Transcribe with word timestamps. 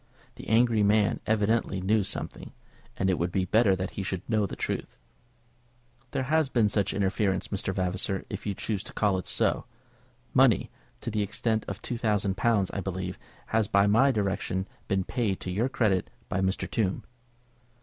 The 0.33 0.47
angry 0.47 0.81
man 0.81 1.19
evidently 1.27 1.79
knew 1.79 2.03
something, 2.03 2.53
and 2.97 3.07
it 3.07 3.19
would 3.19 3.31
be 3.31 3.45
better 3.45 3.75
that 3.75 3.91
he 3.91 4.01
should 4.01 4.27
know 4.27 4.47
the 4.47 4.55
truth. 4.55 4.97
"There 6.09 6.23
has 6.23 6.49
been 6.49 6.69
such 6.69 6.91
interference, 6.91 7.49
Mr. 7.49 7.71
Vavasor, 7.71 8.25
if 8.27 8.47
you 8.47 8.55
choose 8.55 8.81
to 8.85 8.93
call 8.93 9.19
it 9.19 9.27
so. 9.27 9.65
Money, 10.33 10.71
to 11.01 11.11
the 11.11 11.21
extent 11.21 11.65
of 11.67 11.83
two 11.83 11.99
thousand 11.99 12.35
pounds, 12.35 12.71
I 12.71 12.81
think, 12.81 13.15
has 13.45 13.67
by 13.67 13.85
my 13.85 14.09
directions 14.09 14.65
been 14.87 15.03
paid 15.03 15.39
to 15.41 15.51
your 15.51 15.69
credit 15.69 16.09
by 16.29 16.41
Mr. 16.41 16.67
Tombe." 16.67 17.03